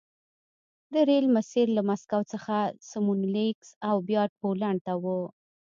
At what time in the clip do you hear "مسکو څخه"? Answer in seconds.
1.89-2.55